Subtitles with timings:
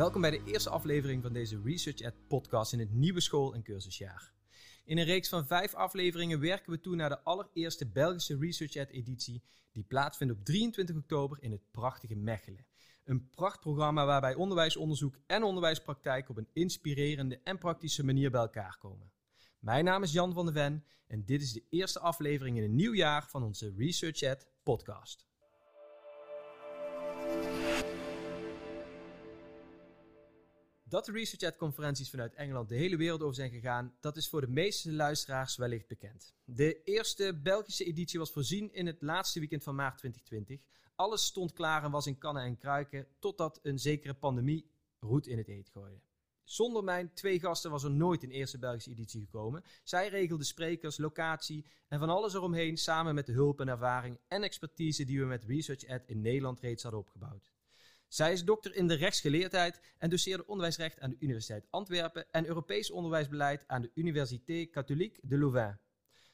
[0.00, 3.62] Welkom bij de eerste aflevering van deze Research at podcast in het nieuwe school- en
[3.62, 4.32] cursusjaar.
[4.84, 8.88] In een reeks van vijf afleveringen werken we toe naar de allereerste Belgische Research at
[8.88, 9.42] editie
[9.72, 12.66] die plaatsvindt op 23 oktober in het prachtige Mechelen.
[13.04, 19.12] Een prachtprogramma waarbij onderwijsonderzoek en onderwijspraktijk op een inspirerende en praktische manier bij elkaar komen.
[19.58, 22.76] Mijn naam is Jan van de Ven en dit is de eerste aflevering in een
[22.76, 25.29] nieuw jaar van onze Research at podcast.
[30.90, 34.40] Dat de Research conferenties vanuit Engeland de hele wereld over zijn gegaan, dat is voor
[34.40, 36.34] de meeste luisteraars wellicht bekend.
[36.44, 40.66] De eerste Belgische editie was voorzien in het laatste weekend van maart 2020.
[40.94, 45.38] Alles stond klaar en was in kannen en kruiken, totdat een zekere pandemie roet in
[45.38, 46.00] het eet gooide.
[46.44, 49.64] Zonder mijn twee gasten was er nooit een eerste Belgische editie gekomen.
[49.82, 54.42] Zij regelden sprekers, locatie en van alles eromheen samen met de hulp en ervaring en
[54.42, 57.50] expertise die we met Research Ed in Nederland reeds hadden opgebouwd.
[58.10, 62.90] Zij is dokter in de rechtsgeleerdheid en doseerde onderwijsrecht aan de Universiteit Antwerpen en Europees
[62.90, 65.78] onderwijsbeleid aan de Université Catholique de Louvain.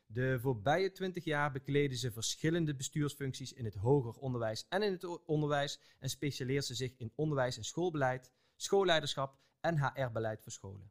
[0.06, 5.24] De voorbije twintig jaar bekleden ze verschillende bestuursfuncties in het hoger onderwijs en in het
[5.24, 10.90] onderwijs en specialiseert ze zich in onderwijs- en schoolbeleid, schoolleiderschap en HR-beleid voor scholen.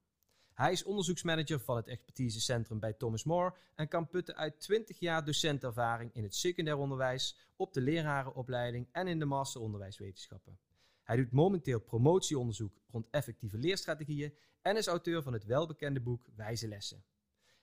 [0.54, 5.26] Hij is onderzoeksmanager van het expertisecentrum bij Thomas More en kan putten uit 20 jaar
[5.26, 10.60] docentervaring in het secundair onderwijs, op de lerarenopleiding en in de masteronderwijswetenschappen.
[11.06, 16.68] Hij doet momenteel promotieonderzoek rond effectieve leerstrategieën en is auteur van het welbekende boek Wijze
[16.68, 17.06] Lessen.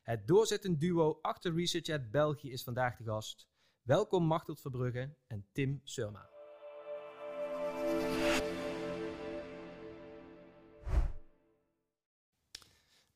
[0.03, 3.48] Het doorzettend duo achter Research at België is vandaag de gast.
[3.83, 6.32] Welkom Machteld Verbrugge en Tim Surma.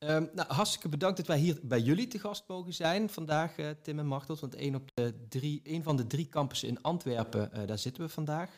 [0.08, 3.70] Um, nou, hartstikke bedankt dat wij hier bij jullie te gast mogen zijn vandaag, uh,
[3.82, 4.40] Tim en Machteld.
[4.40, 8.50] Want een, op de van de drie campussen in Antwerpen, uh, daar zitten we vandaag.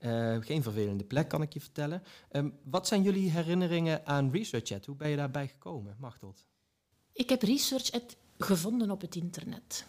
[0.00, 2.02] Uh, geen vervelende plek, kan ik je vertellen.
[2.30, 4.86] Um, wat zijn jullie herinneringen aan ResearchEd?
[4.86, 6.46] Hoe ben je daarbij gekomen, Machteld?
[7.12, 9.84] Ik heb ResearchEd gevonden op het internet.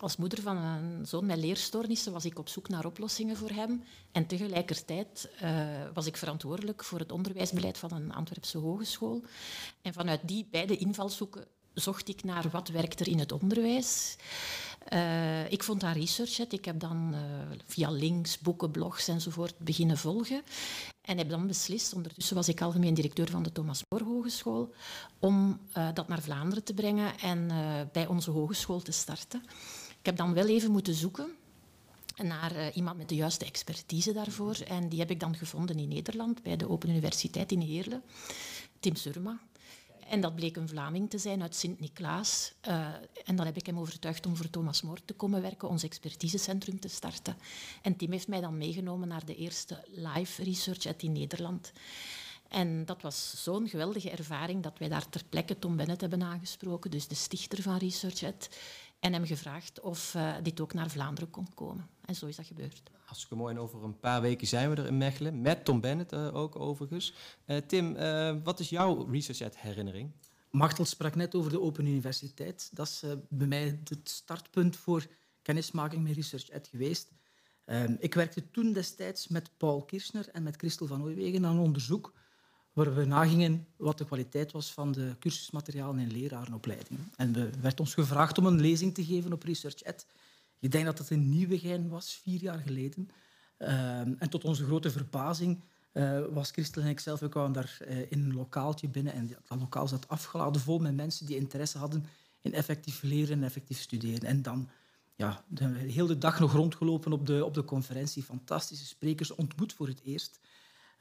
[0.00, 3.84] Als moeder van een zoon met leerstoornissen was ik op zoek naar oplossingen voor hem.
[4.12, 9.22] En tegelijkertijd uh, was ik verantwoordelijk voor het onderwijsbeleid van een Antwerpse hogeschool.
[9.82, 11.44] En vanuit die beide invalshoeken
[11.74, 14.16] zocht ik naar wat werkt er in het onderwijs.
[14.92, 16.38] Uh, ik vond daar research.
[16.38, 17.20] Ik heb dan uh,
[17.66, 20.42] via links, boeken, blogs enzovoort beginnen volgen.
[21.02, 24.74] En heb dan beslist, ondertussen was ik algemeen directeur van de Thomas More Hogeschool,
[25.18, 25.60] om
[25.94, 27.50] dat naar Vlaanderen te brengen en
[27.92, 29.42] bij onze hogeschool te starten.
[30.04, 31.30] Ik heb dan wel even moeten zoeken
[32.16, 34.56] naar iemand met de juiste expertise daarvoor.
[34.66, 38.02] En die heb ik dan gevonden in Nederland, bij de Open Universiteit in Heerlen.
[38.80, 39.40] Tim Surma,
[40.08, 42.52] en dat bleek een Vlaming te zijn uit Sint-Niklaas.
[42.68, 42.86] Uh,
[43.24, 46.80] en dan heb ik hem overtuigd om voor Thomas More te komen werken, ons expertisecentrum
[46.80, 47.36] te starten.
[47.82, 51.72] En Tim heeft mij dan meegenomen naar de eerste live research uit in Nederland.
[52.48, 56.90] En dat was zo'n geweldige ervaring dat wij daar ter plekke Tom Bennett hebben aangesproken,
[56.90, 58.48] dus de stichter van ResearchEd,
[59.04, 61.86] en hem gevraagd of uh, dit ook naar Vlaanderen kon komen.
[62.04, 62.82] En zo is dat gebeurd.
[63.04, 63.54] Hartstikke mooi.
[63.54, 65.40] En over een paar weken zijn we er in Mechelen.
[65.40, 67.14] Met Tom Bennett uh, ook overigens.
[67.46, 70.10] Uh, Tim, uh, wat is jouw research herinnering?
[70.50, 72.70] Machtel sprak net over de Open Universiteit.
[72.72, 75.06] Dat is bij mij het startpunt voor
[75.42, 77.12] kennismaking met Research Ed geweest.
[77.64, 82.12] Ehm, ik werkte toen destijds met Paul Kirchner en met Christel van Ooijwegen aan onderzoek
[82.74, 87.12] waar we nagingen wat de kwaliteit was van de cursusmaterialen in lerarenopleidingen.
[87.16, 90.06] En we werd ons gevraagd om een lezing te geven op Research Ed.
[90.58, 93.10] Ik denk dat het een nieuwe gein was, vier jaar geleden.
[93.58, 95.60] Uh, en tot onze grote verbazing
[95.92, 99.26] uh, was Christel en ik zelf, we kwamen daar uh, in een lokaaltje binnen en
[99.48, 102.06] dat lokaal zat afgeladen vol met mensen die interesse hadden
[102.40, 104.28] in effectief leren en effectief studeren.
[104.28, 104.68] En dan
[105.16, 109.86] ja, de hele dag nog rondgelopen op de, op de conferentie, fantastische sprekers ontmoet voor
[109.86, 110.38] het eerst.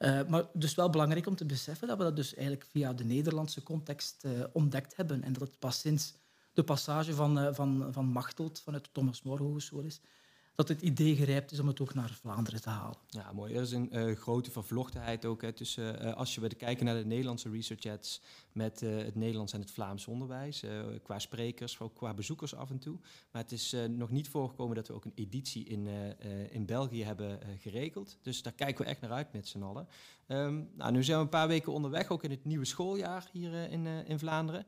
[0.04, 3.04] Uh, maar dus wel belangrijk om te beseffen dat we dat dus eigenlijk via de
[3.04, 6.14] Nederlandse context uh, ontdekt hebben en dat het pas sinds
[6.54, 10.02] de passage van, uh, van, van Machteld vanuit de Thomas More Hogeschool is,
[10.56, 12.98] dat het idee gerijpt is om het ook naar Vlaanderen te halen.
[13.08, 13.54] Ja, mooi.
[13.54, 16.96] Er is een uh, grote vervlochtenheid ook hè, tussen, uh, als je willen kijken naar
[16.96, 18.20] de Nederlandse research
[18.52, 20.64] met uh, het Nederlands en het Vlaams onderwijs,
[21.04, 22.98] qua sprekers, ook qua bezoekers af en toe.
[23.32, 25.88] Maar het is nog niet voorgekomen dat we ook een editie in,
[26.50, 28.18] in België hebben geregeld.
[28.22, 29.88] Dus daar kijken we echt naar uit met z'n allen.
[30.28, 33.54] Um, nou, nu zijn we een paar weken onderweg, ook in het nieuwe schooljaar hier
[33.54, 34.66] in, in Vlaanderen.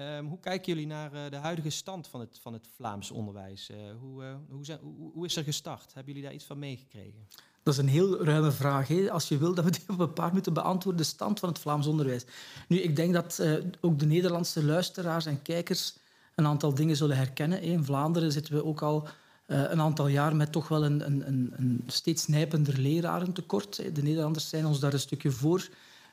[0.00, 3.70] Um, hoe kijken jullie naar uh, de huidige stand van het, van het Vlaams onderwijs?
[3.70, 4.78] Uh, hoe, uh, hoe, zijn,
[5.14, 5.94] hoe, is er gestart?
[5.94, 7.28] Hebben jullie daar iets van meegekregen?
[7.62, 8.88] Dat is een heel ruime vraag.
[8.88, 9.10] Hè?
[9.10, 11.58] Als je wil dat we die op een paar minuten beantwoorden, de stand van het
[11.58, 12.24] Vlaams onderwijs.
[12.68, 13.42] Nu, ik denk dat
[13.80, 15.96] ook de Nederlandse luisteraars en kijkers
[16.34, 17.62] een aantal dingen zullen herkennen.
[17.62, 19.08] In Vlaanderen zitten we ook al
[19.46, 23.94] een aantal jaar met toch wel een, een, een steeds nijpender lerarentekort.
[23.94, 25.68] De Nederlanders zijn ons daar een stukje voor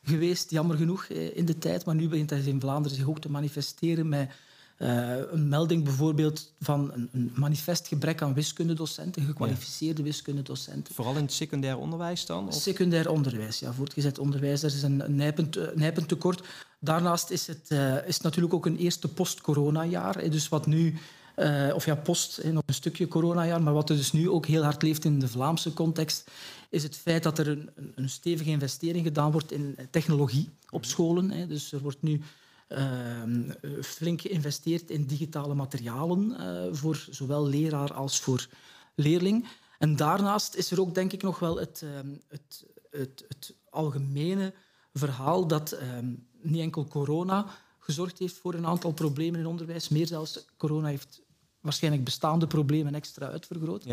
[0.05, 1.85] geweest, jammer genoeg, in de tijd.
[1.85, 4.29] Maar nu begint dat in Vlaanderen zich ook te manifesteren met
[4.77, 10.07] uh, een melding bijvoorbeeld van een, een, manifest gebrek aan wiskundedocenten, gekwalificeerde ja.
[10.07, 10.93] wiskundedocenten.
[10.93, 12.47] Vooral in het secundair onderwijs dan?
[12.47, 12.53] Of?
[12.53, 13.73] Secundair onderwijs, ja.
[13.73, 16.43] Voortgezet onderwijs, daar is een nijpend, uh, nijpend tekort.
[16.79, 20.29] Daarnaast is het, uh, is natuurlijk ook een eerste post-corona-jaar.
[20.29, 20.97] Dus wat nu...
[21.73, 24.81] of ja, post, nog een stukje coronajaar, maar wat er dus nu ook heel hard
[24.81, 26.29] leeft in de Vlaamse context,
[26.75, 31.49] is het feit dat er een, een stevige investering gedaan wordt in technologie op scholen.
[31.49, 32.21] Dus er wordt nu
[32.67, 33.51] Ehm,
[33.81, 38.47] flink geïnvesteerd in digitale materialen uh, voor zowel leraar als voor
[38.95, 39.47] leerling.
[39.79, 44.53] En daarnaast is er ook denk ik nog wel het, ehm, het, het, het algemene
[44.93, 47.45] verhaal dat ehm, niet enkel corona
[47.79, 51.21] gezorgd heeft voor een aantal problemen in onderwijs, meer zelfs corona heeft
[51.59, 53.83] waarschijnlijk bestaande problemen extra uitvergroot.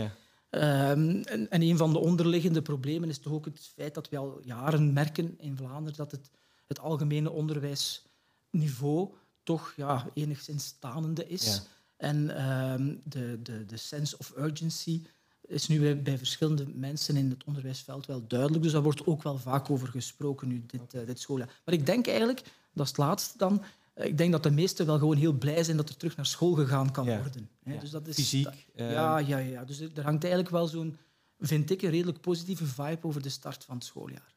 [0.54, 4.16] Um, en, en, een van de onderliggende problemen is toch ook het feit dat we
[4.16, 6.30] al jaren merken in Vlaanderen dat het,
[6.66, 8.06] het algemene onderwijs
[8.50, 9.10] niveau
[9.42, 11.62] toch ja, enigszins stanende is.
[11.96, 15.02] En ehm, de, de, de sense of urgency
[15.40, 18.62] is nu bij, bij, verschillende mensen in het onderwijsveld wel duidelijk.
[18.62, 21.60] Dus daar wordt ook wel vaak over gesproken nu, dit, uh, dit schooljaar.
[21.64, 24.86] Maar ik denk eigenlijk, dat is het laatste dan, eh, ik denk dat de meesten
[24.86, 27.50] wel gewoon heel blij zijn dat er terug naar school gegaan kan worden.
[27.64, 27.80] Ja.
[27.80, 28.66] Dus dat is, Fysiek.
[28.74, 29.64] ja, ja, ja.
[29.64, 30.96] Dus er, er hangt eigenlijk wel zo'n,
[31.38, 34.32] vind ik, een redelijk positieve vibe over de start van het schooljaar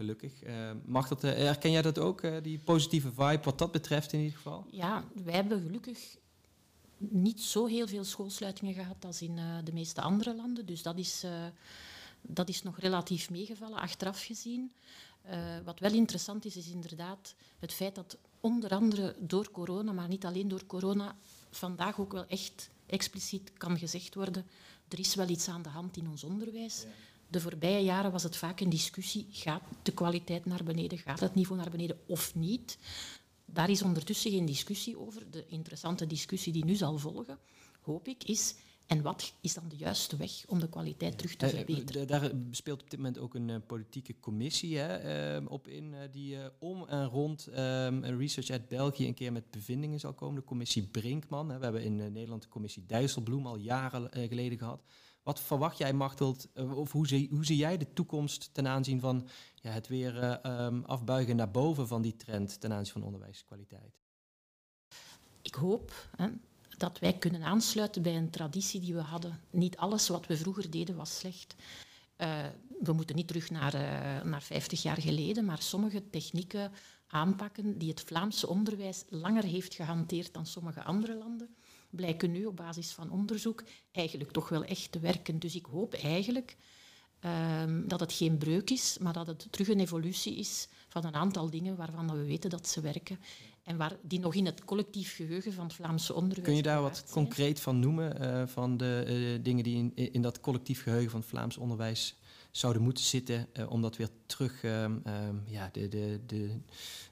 [0.00, 0.44] gelukkig.
[0.44, 4.12] Uh, mag dat, uh, herken jij dat ook, uh, die positieve vibe wat dat betreft
[4.12, 4.66] in ieder geval?
[4.70, 6.16] Ja, wij hebben gelukkig
[6.98, 10.66] niet zo heel veel schoolsluitingen gehad als in de meeste andere landen.
[10.66, 11.24] Dus dat is,
[12.22, 14.72] dat is nog relatief meegevallen, achteraf gezien.
[15.64, 20.24] Wat wel interessant is, is inderdaad het feit dat onder andere door corona, maar niet
[20.24, 21.16] alleen door corona,
[21.50, 24.46] vandaag ook wel echt expliciet kan gezegd worden,
[24.88, 26.82] er is wel iets aan de hand in ons onderwijs.
[26.82, 26.88] Ja
[27.30, 29.26] de voorbije jaren was het vaak een discussie.
[29.30, 30.98] Gaat de kwaliteit naar beneden?
[30.98, 32.78] Gaat het niveau naar beneden of niet?
[33.44, 35.30] Daar is ondertussen geen discussie over.
[35.30, 37.38] De interessante discussie die nu zal volgen,
[37.80, 38.54] hoop ik, is...
[38.90, 42.06] En wat is dan de juiste weg om de kwaliteit terug te eh, verbeteren?
[42.06, 46.36] Daar speelt op dit moment ook een uh, politieke commissie hè, uh, op in, die
[46.58, 50.34] om en rond um, Research uit België een keer met bevindingen zal komen.
[50.34, 51.50] De commissie Brinkman.
[51.50, 51.58] Hè.
[51.58, 54.82] We hebben in Nederland de commissie Dijsselbloem al jaren geleden gehad.
[55.22, 59.00] Wat verwacht jij, Machteld, eh, of hoe zie, hoe zie jij de toekomst ten aanzien
[59.00, 63.98] van ja, het weer um, afbuigen naar boven van die trend ten aanzien van onderwijskwaliteit?
[65.42, 66.28] Ik hoop hè,
[66.80, 69.40] dat wij kunnen aansluiten bij een traditie die we hadden.
[69.50, 71.54] Niet alles wat we vroeger deden was slecht.
[72.18, 72.46] Uh,
[72.80, 76.72] we moeten niet terug naar, uh, naar 50 jaar geleden, maar sommige technieken
[77.06, 81.54] aanpakken die het Vlaamse onderwijs langer heeft gehanteerd dan sommige andere landen
[81.90, 85.38] blijken nu op basis van onderzoek eigenlijk toch wel echt te werken.
[85.38, 86.56] Dus ik hoop eigenlijk
[87.62, 91.14] um, dat het geen breuk is, maar dat het terug een evolutie is van een
[91.14, 93.18] aantal dingen waarvan we weten dat ze werken
[93.70, 96.82] en waar, die nog in het collectief geheugen van het Vlaamse onderwijs Kun je daar
[96.82, 101.10] wat concreet van noemen, uh, van de uh, dingen die in, in dat collectief geheugen
[101.10, 102.14] van het Vlaams onderwijs
[102.50, 104.86] zouden moeten zitten uh, om dat weer terug uh,
[105.46, 106.60] ja, de, de, de,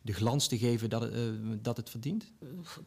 [0.02, 1.30] de glans te geven dat uh,
[1.62, 2.24] dat het verdient?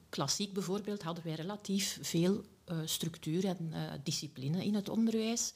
[0.10, 2.44] Klassiek bijvoorbeeld hadden wij relatief veel
[2.86, 3.74] structuur en
[4.04, 5.54] discipline in het onderwijs.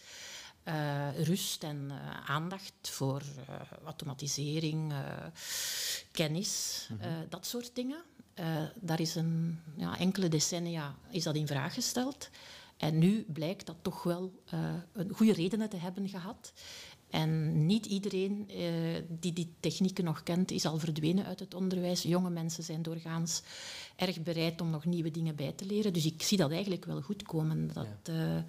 [1.24, 1.92] Rust en
[2.26, 3.22] aandacht voor
[3.84, 4.94] automatisering,
[6.12, 7.26] kennis, mm -hmm.
[7.30, 8.04] dat soort dingen.
[8.76, 12.30] daar is een ja, enkele decennia is dat in vraag gesteld.
[12.78, 14.44] En nu blijkt dat toch wel
[14.94, 16.54] een goede redenen te hebben gehad.
[17.10, 18.50] En niet iedereen
[19.10, 22.02] die die technieken nog kent, is al verdwenen uit het onderwijs.
[22.02, 23.42] Jonge mensen zijn doorgaans
[23.96, 25.94] erg bereid om nog nieuwe dingen bij te leren.
[25.94, 27.74] Dus ik zie dat eigenlijk wel goed komen.
[27.74, 28.36] Dat, ja.
[28.36, 28.44] uh,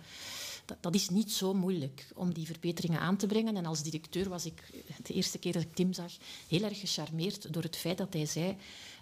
[0.66, 3.56] dat, dat, is niet zo moeilijk om die verbeteringen aan te brengen.
[3.56, 6.12] En als directeur was ik de eerste keer dat ik Tim zag
[6.48, 8.56] heel erg gecharmeerd door het feit dat hij zei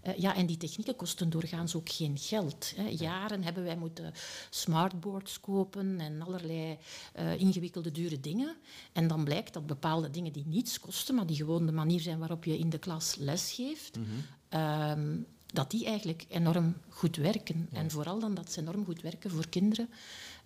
[0.07, 2.73] uh, ja, en die technieken kosten doorgaans ook geen geld.
[2.77, 2.89] Hè.
[2.89, 4.13] Jaren hebben wij moeten
[4.51, 6.79] smartboards kopen en allerlei
[7.19, 8.57] uh, ingewikkelde, dure dingen.
[8.93, 12.19] En dan blijkt dat bepaalde dingen die niets kosten, maar die gewoon de manier zijn
[12.19, 14.61] waarop je in de klas lesgeeft, mm -hmm.
[14.61, 17.69] um, dat die eigenlijk enorm goed werken.
[17.71, 17.79] Ja.
[17.79, 19.89] En vooral dan dat ze enorm goed werken voor kinderen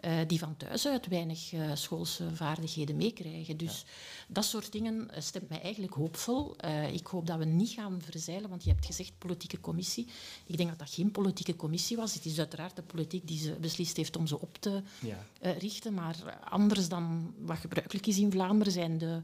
[0.05, 3.57] uh, die van thuis uit weinig uh, schoolse vaardigheden meekrijgen.
[3.57, 3.93] Dus ja.
[4.29, 6.57] dat soort dingen uh, stemt mij eigenlijk hoopvol.
[6.93, 10.07] ik hoop dat we niet gaan verzeilen, want je hebt gezegd politieke commissie.
[10.47, 12.15] Ik denk dat dat geen politieke commissie was.
[12.15, 15.19] Het is uiteraard de politiek die ze beslist heeft om ze op te ja.
[15.59, 15.95] richten.
[15.95, 19.23] Maar anders dan wat gebruikelijk is in Vlaanderen zijn de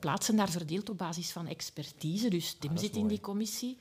[0.00, 2.28] plaatsen daar verdeeld op basis van expertise.
[2.28, 3.78] Dus Tim ah, zit in die commissie.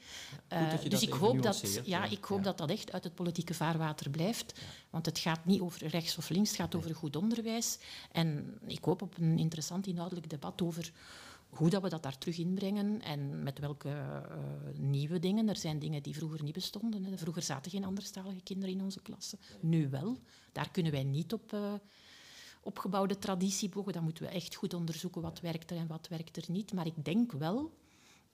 [0.90, 4.54] Dus ik hoop, dat, ja, ik hoop dat dat echt uit het politieke vaarwater blijft.
[4.96, 7.78] Want het gaat niet over rechts of links, het gaat over goed onderwijs.
[8.12, 10.92] En ik hoop op een interessant inhoudelijk debat over
[11.50, 14.28] hoe dat we dat daar terug inbrengen en met welke uh,
[14.76, 15.50] nieuwe dingen.
[15.50, 17.04] Er zijn dingen die vroeger niet bestonden.
[17.04, 17.18] Hè.
[17.18, 19.38] Vroeger zaten geen anderstalige kinderen in onze klasse.
[19.60, 20.18] Nu wel.
[20.52, 21.74] Daar kunnen wij niet op uh,
[22.62, 23.94] opgebouwde traditie bogen.
[23.94, 26.74] Dan moeten we echt goed onderzoeken wat werkt er en wat werkt er niet.
[26.74, 27.72] Maar ik denk wel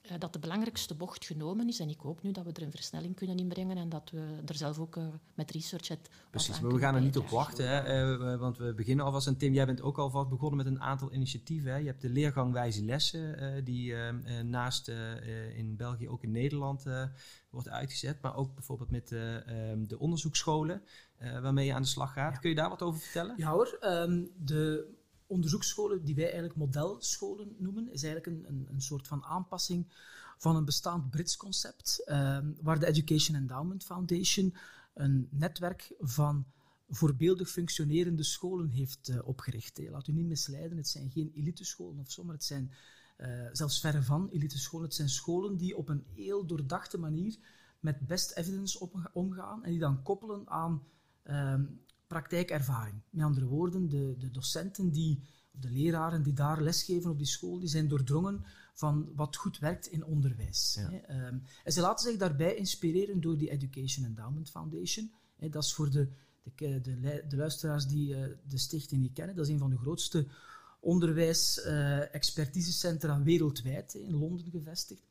[0.01, 1.79] uh, dat de belangrijkste bocht genomen is.
[1.79, 4.55] En ik hoop nu dat we er een versnelling kunnen inbrengen en dat we er
[4.55, 6.09] zelf ook uh, met research het.
[6.29, 9.27] Precies, maar we gaan er niet op wachten, hè, uh, want we beginnen alvast.
[9.27, 11.71] En Tim, jij bent ook alvast begonnen met een aantal initiatieven.
[11.71, 11.77] Hè.
[11.77, 13.95] Je hebt de leergang Wijze Lessen, die
[14.43, 14.87] naast
[15.55, 16.83] in België ook in Nederland
[17.49, 18.21] wordt uitgezet.
[18.21, 20.83] Maar ook bijvoorbeeld met um, de onderzoeksscholen,
[21.41, 22.33] waarmee je aan de slag gaat.
[22.33, 22.39] Ja.
[22.39, 23.35] Kun je daar wat over vertellen?
[23.37, 24.99] Ja hoor, um, de
[25.31, 29.87] onderzoeksscholen, die wij eigenlijk modelscholen noemen, is eigenlijk een, een, een soort van aanpassing
[30.37, 34.55] van een bestaand Brits concept, uh, waar de Education Endowment Foundation
[34.93, 36.45] een netwerk van
[36.89, 39.89] voorbeeldig functionerende scholen heeft uh, opgericht.
[39.89, 42.71] Laat u niet misleiden, het zijn geen elitescholen of zo, maar het zijn
[43.17, 44.85] uh, zelfs verre van elitescholen.
[44.85, 47.37] Het zijn scholen die op een heel doordachte manier
[47.79, 50.83] met best evidence omgaan en die dan koppelen aan
[51.23, 51.63] ehm,
[52.11, 53.01] praktijkervaring.
[53.09, 55.19] Met andere woorden, de, de docenten die,
[55.51, 59.87] de leraren die daar lesgeven op die school, die zijn doordrongen van wat goed werkt
[59.87, 60.77] in onderwijs.
[60.79, 60.89] Ja.
[60.89, 61.27] Hè.
[61.27, 65.11] Um, en ze laten zich daarbij inspireren door die Education Endowment Foundation.
[65.35, 65.49] Hè.
[65.49, 66.07] Dat is voor de,
[66.55, 69.77] de, de, de luisteraars die uh, de stichting niet kennen, dat is een van de
[69.77, 70.27] grootste
[70.79, 75.01] onderwijs-expertisecentra uh, wereldwijd, in Londen gevestigd.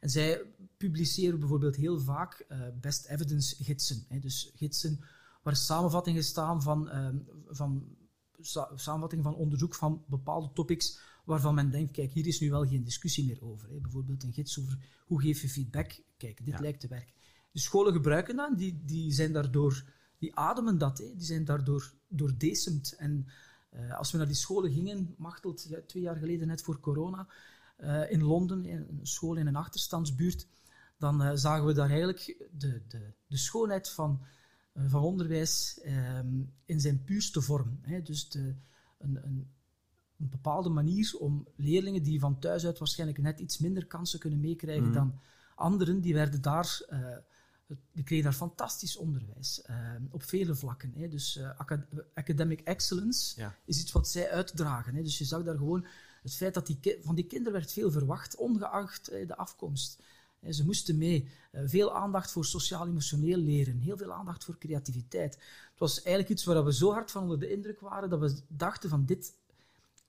[0.00, 0.42] En zij
[0.76, 4.04] publiceren bijvoorbeeld heel vaak uh, best evidence gidsen.
[4.08, 4.18] Hè.
[4.18, 5.00] Dus gidsen
[5.42, 7.08] waar samenvattingen staan van, uh,
[7.48, 7.96] van
[8.40, 12.66] sa samenvattingen van onderzoek van bepaalde topics waarvan men denkt, kijk, hier is nu wel
[12.66, 13.68] geen discussie meer over.
[13.68, 13.80] Hè.
[13.80, 16.00] Bijvoorbeeld een gids over hoe geef je feedback.
[16.16, 16.60] Kijk, dit ja.
[16.60, 17.14] lijkt te werken.
[17.52, 19.84] De scholen gebruiken dat, die, die zijn daardoor,
[20.18, 21.14] die ademen dat, hè.
[21.16, 22.92] die zijn daardoor doordecemd.
[22.92, 23.26] En
[23.74, 27.28] uh, als we naar die scholen gingen, Machteld, ja, twee jaar geleden, net voor corona,
[27.78, 30.46] uh, in Londen, in een school in een achterstandsbuurt,
[30.98, 34.26] dan uh, zagen we daar eigenlijk de, de, de schoonheid van eh,
[34.88, 37.78] van onderwijs um, in zijn puurste vorm.
[37.82, 38.02] Hè.
[38.02, 38.54] Dus de,
[38.98, 39.48] een, een,
[40.16, 44.40] een, bepaalde manier om leerlingen die van thuis uit waarschijnlijk net iets minder kansen kunnen
[44.40, 44.92] meekrijgen mm.
[44.92, 45.20] dan
[45.54, 46.82] anderen, die werden daar...
[47.92, 49.76] Die kregen daar fantastisch onderwijs uh,
[50.10, 50.92] op vele vlakken.
[50.96, 51.08] Hè.
[51.08, 51.80] Dus uh, acad
[52.14, 53.56] academic excellence ja.
[53.64, 54.94] is iets wat zij uitdragen.
[54.94, 55.02] Hè.
[55.02, 55.86] Dus je zag daar gewoon
[56.22, 60.02] het feit dat die van die kinderen werd veel verwacht, ongeacht de afkomst.
[60.48, 61.28] Ze moesten mee.
[61.50, 63.78] Eh, veel aandacht voor sociaal-emotioneel leren.
[63.78, 65.34] Heel veel aandacht voor creativiteit.
[65.34, 68.40] Het was eigenlijk iets waar we zo hard van onder de indruk waren dat we
[68.48, 69.32] dachten van dit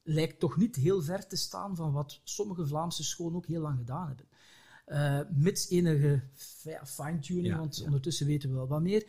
[0.03, 3.77] lijkt toch niet heel ver te staan van wat sommige Vlaamse scholen ook heel lang
[3.77, 4.25] gedaan hebben.
[4.87, 6.21] Uh, mits enige
[6.85, 7.85] fine-tuning, ja, want ja.
[7.85, 9.03] ondertussen weten we wel wat meer.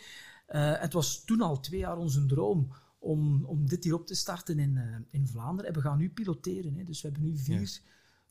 [0.48, 4.14] Uh, het was toen al twee jaar onze droom om, om dit hier op te
[4.14, 5.70] starten in, uh, in Vlaanderen.
[5.70, 6.74] En we gaan nu piloteren.
[6.74, 6.84] Hè.
[6.84, 7.80] Dus we hebben nu vier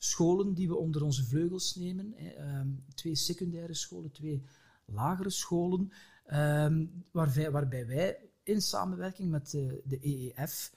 [0.04, 2.12] scholen die we onder onze vleugels nemen.
[2.16, 4.44] Hè, um, twee secundaire scholen, twee
[4.84, 5.92] lagere scholen,
[6.32, 10.72] um, waarbij, waarbij, wij in samenwerking met de, de EEF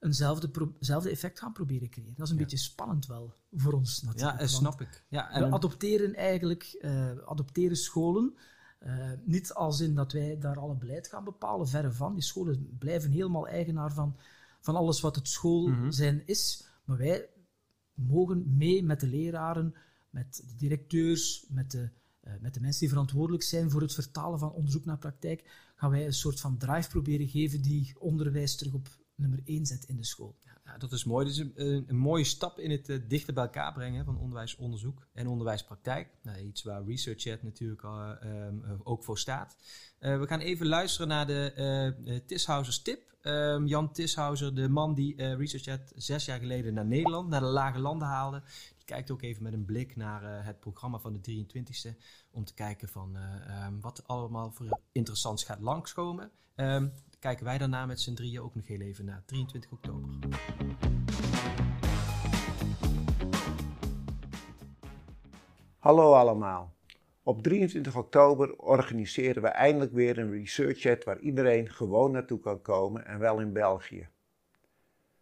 [0.00, 2.14] eenzelfde effect gaan proberen creëren.
[2.16, 2.42] Dat is een ja.
[2.42, 4.40] beetje spannend wel voor ons natuurlijk.
[4.40, 5.04] Ja, snap ik.
[5.08, 5.48] Ja, en...
[5.48, 8.34] We adopteren eigenlijk uh, adopteren scholen.
[8.80, 12.14] Uh, niet als in dat wij daar alle beleid gaan bepalen, verre van.
[12.14, 14.16] Die scholen blijven helemaal eigenaar van,
[14.60, 15.92] van alles wat het school mm -hmm.
[15.92, 16.68] zijn is.
[16.84, 17.28] Maar wij
[17.94, 19.74] mogen mee met de leraren,
[20.10, 21.88] met de directeurs, met de,
[22.24, 25.90] uh, met de mensen die verantwoordelijk zijn voor het vertalen van onderzoek naar praktijk, gaan
[25.90, 29.96] wij een soort van drive proberen geven die onderwijs terug op nummer 1 zet in
[29.96, 30.36] de school.
[30.64, 31.24] Ja, dat is mooi.
[31.24, 35.06] Dat is een, een, mooie stap in het uh, dichter bij elkaar brengen van onderwijsonderzoek
[35.12, 36.08] en onderwijspraktijk.
[36.22, 39.56] Nou, iets waar ResearchChat natuurlijk uh, um, ook voor staat.
[39.98, 43.12] We gaan even luisteren naar de Tishausers tip.
[43.22, 47.78] Um, Jan Tishauser, de man die ResearchChat zes jaar geleden naar Nederland, naar de lage
[47.78, 48.42] landen haalde.
[48.76, 51.96] Die kijkt ook even met een blik naar het programma van de 23e.
[52.30, 53.16] Om te kijken van
[53.66, 56.30] um, wat allemaal voor interessants gaat langskomen
[57.24, 60.10] kijken wij daarna met z'n drieën ook nog heel even naar 23 oktober.
[65.78, 66.74] Hallo allemaal.
[67.22, 72.62] Op 23 oktober organiseren we eindelijk weer een research chat waar iedereen gewoon naartoe kan
[72.62, 74.08] komen en wel in België.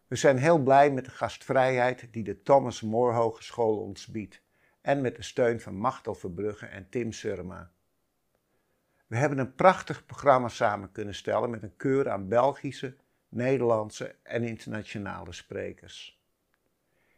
[0.07, 4.41] We zijn heel blij met de gastvrijheid die de Thomas More Hogeschool ons biedt
[4.81, 7.71] en met de steun van Machtel Verbrugge en Tim Surma.
[9.07, 12.95] We hebben een prachtig programma samen kunnen stellen met een keur aan Belgische,
[13.29, 16.21] Nederlandse en internationale sprekers.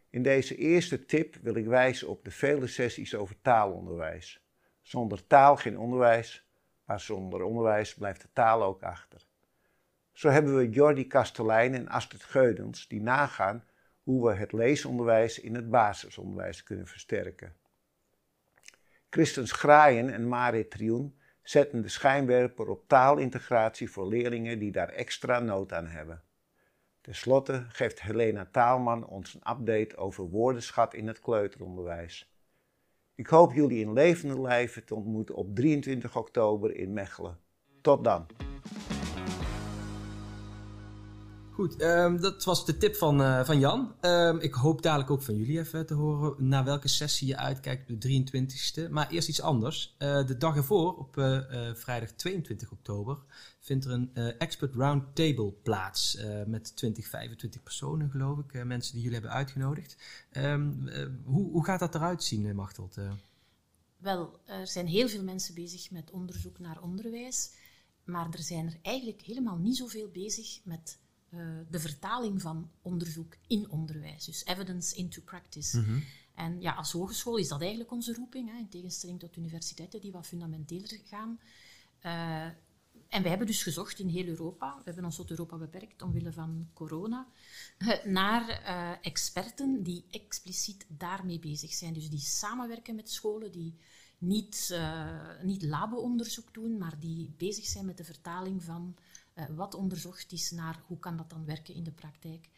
[0.09, 4.45] In deze eerste tip wil ik wijzen op de vele sessies over taalonderwijs,
[4.85, 6.45] Zonder taal geen onderwijs,
[6.85, 9.25] maar zonder onderwijs blijft de taal ook achter.
[10.11, 13.63] Zo hebben we Jordi Kastelein en Astrid Geudens die nagaan
[14.03, 17.55] hoe we het leesonderwijs in het basisonderwijs kunnen versterken.
[19.09, 25.39] Christen Schraaien en Marit Trioen zetten de schijnwerper op taalintegratie voor leerlingen die daar extra
[25.39, 26.23] nood aan hebben.
[27.01, 32.33] Ten slotte geeft Helena Taalman ons een update over woordenschat in het kleuteronderwijs.
[33.15, 37.39] Ik hoop jullie in levende lijven te ontmoeten op 23 oktober in Mechelen.
[37.81, 38.25] Tot dan.
[41.55, 43.95] Goed, um, dat was de tip van, uh, van Jan.
[44.01, 47.91] Um, ik hoop dadelijk ook van jullie even te horen naar welke sessie je uitkijkt
[47.91, 48.89] op de 23e.
[48.89, 49.95] Maar eerst iets anders.
[49.99, 51.39] Uh, de dag ervoor, op uh,
[51.73, 53.17] vrijdag 22 oktober,
[53.59, 56.17] vindt er een expert roundtable plaats.
[56.45, 58.63] met 20, 25 personen, geloof ik.
[58.65, 59.97] mensen die jullie hebben uitgenodigd.
[60.31, 60.89] Um,
[61.23, 62.97] hoe, hoe gaat dat eruit zien, Machteld?
[63.97, 67.51] Wel, er zijn heel veel mensen bezig met onderzoek naar onderwijs.
[68.03, 70.97] Maar er zijn er eigenlijk helemaal niet zoveel bezig met
[71.35, 74.25] uh, de vertaling van onderzoek in onderwijs.
[74.25, 75.79] Dus evidence into practice.
[75.79, 75.99] Mhm.
[76.35, 80.11] En ja, als hogeschool is dat eigenlijk onze roeping, hè, in tegenstelling tot universiteiten die
[80.11, 81.39] wat fundamenteler gaan.
[82.01, 82.45] Uh,
[83.09, 86.31] en wij hebben dus gezocht in heel Europa, we hebben ons tot Europa beperkt omwille
[86.31, 87.27] van corona,
[88.03, 91.93] naar uh, experten die expliciet daarmee bezig zijn.
[91.93, 93.75] Dus die samenwerken met scholen, die
[94.17, 98.95] niet, uh, niet labo-onderzoek doen, maar die bezig zijn met de vertaling van
[99.35, 102.49] uh, wat onderzocht is naar hoe kan dat dan werken in de praktijk.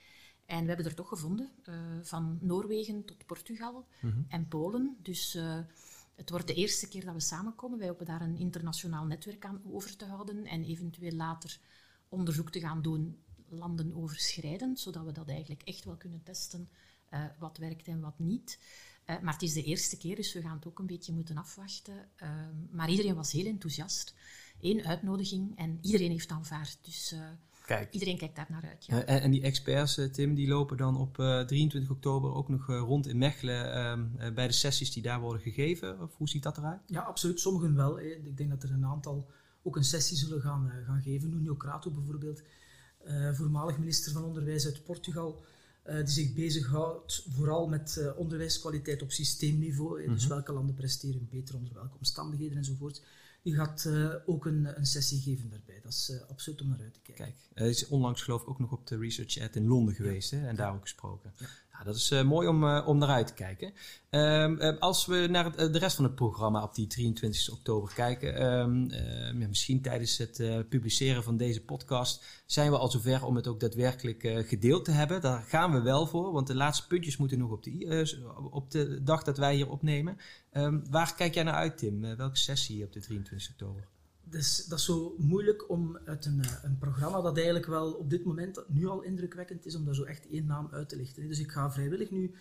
[0.46, 4.26] En we hebben er toch gevonden, uh, van Noorwegen tot Portugal mm -hmm.
[4.30, 4.98] en Polen.
[5.02, 5.60] Dus uh,
[6.16, 7.80] het wordt de eerste keer dat we samenkomen.
[7.80, 11.60] Wij hopen daar een internationaal netwerk aan over te houden en eventueel later
[12.10, 13.18] onderzoek te gaan doen,
[13.50, 16.70] landen overschrijdend, zodat we dat eigenlijk echt wel kunnen testen,
[17.40, 18.60] wat werkt en wat niet.
[19.06, 22.10] maar het is de eerste keer, dus we gaan het ook een beetje moeten afwachten.
[22.72, 24.14] maar iedereen was heel enthousiast
[24.60, 26.78] één uitnodiging en iedereen heeft aanvaard.
[26.82, 27.20] Dus uh,
[27.66, 27.94] Kijk.
[27.94, 28.86] iedereen kijkt daar naar uit.
[28.86, 28.94] Ja.
[28.94, 32.66] Uh, en, en, die experts, uh, Tim, die lopen dan op 23 oktober ook nog
[32.68, 36.02] rond in Mechelen ehm, bij de sessies die daar worden gegeven?
[36.02, 36.82] Of hoe ziet dat eruit?
[36.86, 37.40] Ja, absoluut.
[37.40, 37.98] Sommigen wel.
[37.98, 38.04] Hè.
[38.04, 39.30] Ik denk dat er een aantal
[39.64, 41.30] ook een sessie zullen gaan, gaan geven.
[41.30, 42.44] Nuno Crato bijvoorbeeld,
[43.34, 45.44] voormalig minister van Onderwijs uit Portugal.
[45.84, 50.00] die zich bezighoudt vooral met onderwijskwaliteit op systeemniveau.
[50.00, 50.14] Mm -hmm.
[50.14, 53.02] Dus welke landen presteren beter onder welke omstandigheden enzovoort
[53.48, 55.80] die gaat uh, ook een, een, sessie geven daarbij.
[55.84, 57.26] Dat is uh, absoluut om naar uit te kijken.
[57.26, 60.32] Kijk, hij is onlangs geloof ik ook nog op de Research Ad in Londen geweest
[60.32, 61.34] hè, en daar ook gesproken.
[61.38, 61.48] Ja.
[61.78, 63.74] Ja, dat is uh, mooi om, om naar uit te kijken.
[64.10, 68.46] Um, als we naar het, de rest van het programma op die 23 oktober kijken,
[68.46, 68.90] um,
[69.40, 70.38] ja, misschien tijdens het
[70.70, 75.22] publiceren van deze podcast zijn we al zover om het ook daadwerkelijk gedeeld te hebben.
[75.22, 79.04] Daar gaan we wel voor, want de laatste puntjes moeten nog op de, op de
[79.04, 80.18] dag dat wij hier opnemen.
[80.54, 82.16] Um, waar kijk jij naar uit, Tim?
[82.16, 83.37] welke sessie op de 23
[84.24, 88.24] Dus dat is zo moeilijk om uit een, een, programma dat eigenlijk wel op dit
[88.24, 91.28] moment nu al indrukwekkend is, om daar zo echt één naam uit te lichten.
[91.28, 92.34] Dus ik ga vrijwillig nu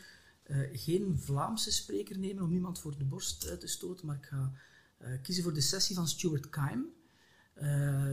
[0.47, 4.25] uh, geen Vlaamse spreker nemen om iemand voor de borst uit te stoten, maar ik
[4.25, 4.53] ga
[5.23, 6.87] kiezen voor de sessie van Stuart Keim.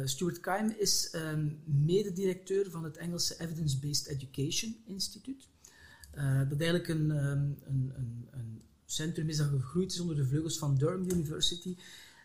[0.04, 5.48] Stuart Keim is um, mededirecteur van het Engelse Evidence-Based Education Instituut.
[6.50, 10.58] dat eigenlijk een, um, een, een, een centrum is dat gegroeid is onder de vleugels
[10.58, 11.78] van Durham University.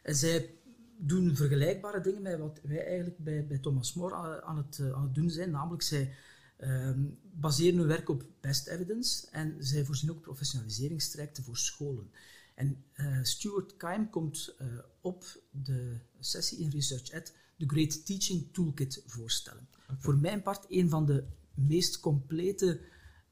[0.08, 0.54] En zij
[0.98, 5.14] doen vergelijkbare dingen met wat wij eigenlijk bij, bij Thomas More aan het, aan het
[5.14, 5.50] doen zijn.
[5.50, 6.14] Namelijk, zij
[6.60, 12.10] um, baseren hun werk op best evidence en zij voorzien ook professionaliseringstrajecten voor scholen.
[12.54, 14.66] En uh, Stuart Keim komt uh,
[15.00, 19.68] op de sessie in Research Ed de Great Teaching Toolkit voorstellen.
[19.82, 19.96] Okay.
[19.98, 22.80] Voor mijn part een van de meest complete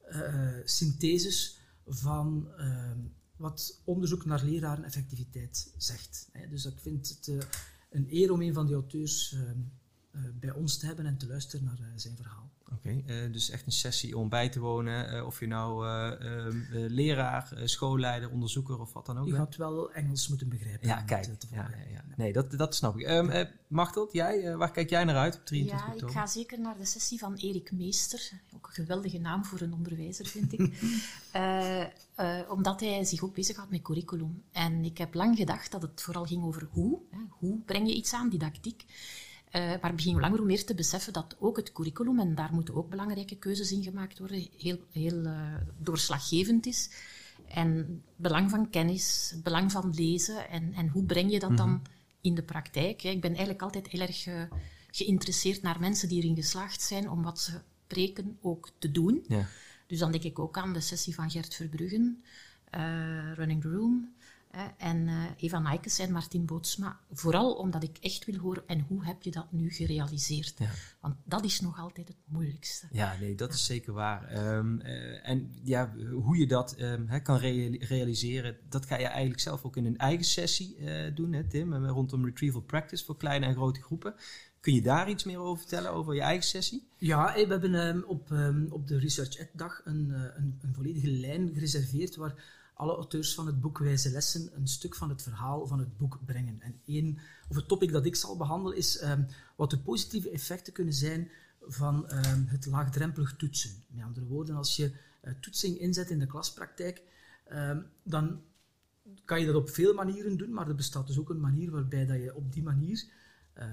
[0.09, 2.91] uh, syntheses van uh,
[3.37, 6.29] wat onderzoek naar lerareneffectiviteit zegt.
[6.49, 7.41] Dus ik vind het uh,
[7.89, 9.41] een eer om een van die auteurs uh,
[10.39, 12.47] bij ons te hebben en te luisteren naar zijn verhaal.
[12.71, 15.13] Oké, okay, uh, dus echt een sessie om bij te wonen.
[15.13, 19.91] Uh, of je nou uh, leraar, schoolleider, onderzoeker of wat dan ook Je gaat wel
[19.91, 20.87] Engels moeten begrijpen.
[20.87, 21.25] Ja, kijk.
[21.25, 22.03] Ja, ja, ja.
[22.17, 23.09] Nee, dat, dat snap ik.
[23.09, 26.15] Um, Machteld, jij, waar kijk jij naar uit op 23 ja, oktober?
[26.15, 28.31] ik ga zeker naar de sessie van Erik Meester.
[28.55, 30.59] Ook een geweldige naam voor een onderwijzer, vind ik.
[32.55, 34.43] omdat hij zich ook bezighoudt met curriculum.
[34.51, 36.99] En ik heb lang gedacht dat het vooral ging over hoe.
[37.11, 38.85] Hè, hoe breng je iets aan, didactiek.
[39.55, 42.53] Uh, maar begin hoe langer hoe meer te beseffen dat ook het curriculum, en daar
[42.53, 46.89] moeten ook belangrijke keuzes in gemaakt worden, heel, heel uh, doorslaggevend is.
[47.47, 51.57] En het belang van kennis, het belang van lezen en, en hoe breng je dat
[51.57, 51.93] dan mm -hmm.
[52.21, 53.03] in de praktijk.
[53.03, 54.41] Ik ben eigenlijk altijd heel erg uh,
[54.91, 59.23] geïnteresseerd naar mensen die erin geslaagd zijn om wat ze preken ook te doen.
[59.27, 59.47] Ja.
[59.87, 62.23] Dus dan denk ik ook aan de sessie van Gert Verbruggen,
[63.35, 64.13] Running the Room.
[64.77, 66.99] En uh, Eva Nijkes en Martin Bootsma.
[67.11, 70.57] Vooral omdat ik echt wil horen, en hoe heb je dat nu gerealiseerd?
[71.01, 72.87] Want dat is nog altijd het moeilijkste.
[72.91, 74.55] Ja, nee, dat is zeker waar.
[74.55, 77.37] Um, uh, en ja, hoe je dat um, kan
[77.79, 81.85] realiseren, dat ga je eigenlijk zelf ook in een eigen sessie uh, doen, hè, Tim,
[81.85, 84.15] rondom retrieval practice voor kleine en grote groepen.
[84.59, 86.87] Kun je daar iets meer over vertellen, over je eigen sessie?
[86.97, 91.09] Ja, we hebben um, op, um, op de Research Ed dag een, een, een volledige
[91.09, 95.67] lijn gereserveerd waar alle auteurs van het boek Wijze Lessen een stuk van het verhaal
[95.67, 96.61] van het boek brengen.
[96.61, 100.73] En één, of het topic dat ik zal behandelen is um, wat de positieve effecten
[100.73, 101.29] kunnen zijn
[101.61, 103.71] van um, het laagdrempelig toetsen.
[103.87, 104.91] Met andere woorden, als je
[105.23, 107.01] uh, toetsing inzet in de klaspraktijk,
[107.53, 108.41] um, dan
[109.25, 112.05] kan je dat op veel manieren doen, maar er bestaat dus ook een manier waarbij
[112.05, 113.05] dat je op die manier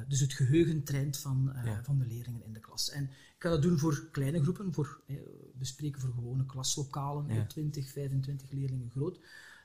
[0.09, 1.83] dus het geheugen traint van, ja.
[1.83, 2.91] van de leerlingen in de klas.
[2.91, 5.17] En ik kan dat doen voor kleine groepen, voor, eh,
[5.59, 7.47] we spreken voor gewone klaslokalen, ja.
[7.47, 9.19] 20, 25 leerlingen groot.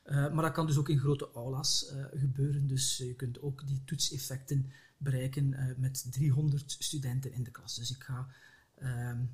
[0.06, 2.68] Uh, maar dat kan dus ook in grote aula's uh, gebeuren.
[2.68, 7.76] Dus je kunt ook die toetseffecten bereiken uh, met 300 studenten in de klas.
[7.76, 8.28] Dus ik ga
[8.76, 9.26] ehm,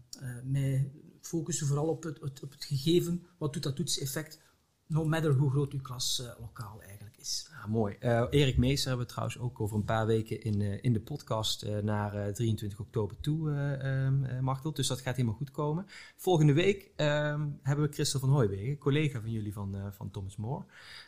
[0.43, 4.39] mij focussen vooral op het, op het gegeven, wat doet dat toetseffect,
[4.87, 7.47] no matter hoe groot uw klaslokaal eigenlijk is.
[7.51, 7.95] Ja, mooi.
[7.99, 10.99] Uh, Erik Meester hebben we trouwens ook over een paar weken in, uh, in de
[10.99, 14.73] podcast uh, naar 23 oktober toe, um, Machtel.
[14.73, 15.85] Dus dat gaat helemaal goed komen.
[16.15, 20.65] Volgende week um, hebben we Christel van Hooijwegen, collega van jullie van, van Thomas More.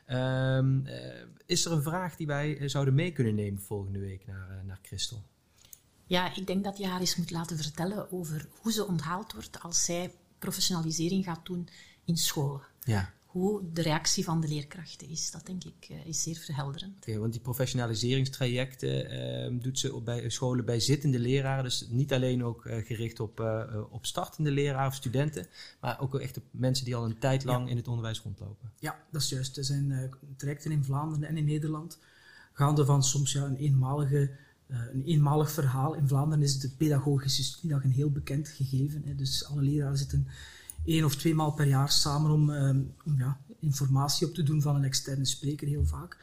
[0.07, 0.83] Um,
[1.45, 5.23] is er een vraag die wij zouden mee kunnen nemen volgende week naar, naar Christel?
[6.05, 9.59] Ja, ik denk dat je haar eens moet laten vertellen over hoe ze onthaald wordt
[9.59, 11.67] als zij professionalisering gaat doen
[12.05, 12.61] in scholen.
[12.83, 15.31] Ja hoe de reactie van de leerkrachten is.
[15.31, 16.95] Dat denk ik uh, is zeer verhelderend.
[16.97, 19.11] Okay, want die professionaliseringstrajecten
[19.53, 21.63] uh, doet ze op bij scholen bij zittende leraren.
[21.63, 25.47] Dus niet alleen ook uh, gericht op, uh, op startende leraren of studenten,
[25.79, 27.71] maar ook echt op mensen die al een tijd lang ja.
[27.71, 28.71] in het onderwijs rondlopen.
[28.79, 29.57] Ja, dat is juist.
[29.57, 31.99] Er zijn trajecten in Vlaanderen en in Nederland,
[32.53, 34.31] gaande van soms ja, een eenmalige
[34.67, 35.93] een eenmalig verhaal.
[35.93, 39.03] In Vlaanderen is de pedagogische studiedag een heel bekend gegeven.
[39.05, 39.15] Hè.
[39.15, 40.27] Dus alle leraren zitten
[40.87, 44.61] één of twee maal per jaar samen om, um, om ja, informatie op te doen
[44.61, 46.17] van een externe spreker, heel vaak.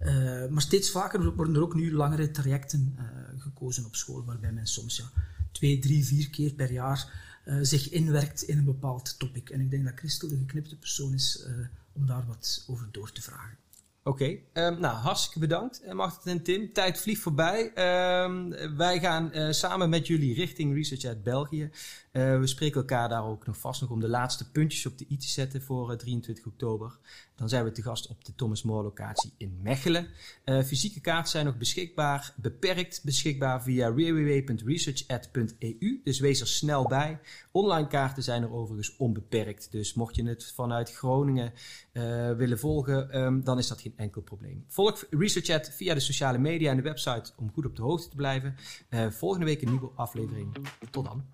[0.00, 3.04] Uh, maar steeds vaker worden er ook nu langere trajecten uh,
[3.40, 5.10] gekozen op school, waarbij men soms ja,
[5.52, 7.12] twee, drie, vier keer per jaar
[7.44, 9.50] uh, zich inwerkt in een bepaald topic.
[9.50, 11.46] En ik denk dat Christel de geknipte persoon is
[11.92, 13.61] om daar wat over door te vragen.
[14.04, 16.72] Oké, um, nou hartstikke bedankt uh, Martin en Tim.
[16.72, 17.72] Tijd vliegt voorbij.
[18.24, 21.70] Um, wij gaan uh, samen met jullie richting Research uit België.
[22.12, 25.06] Uh, we spreken elkaar daar ook nog vast nog om de laatste puntjes op de
[25.10, 26.98] i te zetten voor 23 oktober.
[27.36, 30.08] Dan zijn we te gast op de Thomas More locatie in Mechelen.
[30.44, 36.00] fysieke kaarten zijn nog beschikbaar, beperkt beschikbaar via www.researchat.eu.
[36.04, 37.20] Dus wees er snel bij.
[37.50, 39.70] Online kaarten zijn er overigens onbeperkt.
[39.70, 41.52] Dus mocht je het vanuit Groningen
[42.36, 44.64] willen volgen, um, dan is dat geen enkel probleem.
[44.68, 48.16] Volg ResearchChat via de sociale media en de website om goed op de hoogte te
[48.16, 48.54] blijven.
[48.90, 50.56] Uh, volgende week een nieuwe aflevering.
[50.90, 51.24] Tot dan.